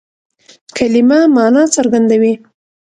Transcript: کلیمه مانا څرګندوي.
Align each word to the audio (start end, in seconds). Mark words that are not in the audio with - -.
کلیمه 0.75 1.19
مانا 1.35 1.63
څرګندوي. 1.75 2.33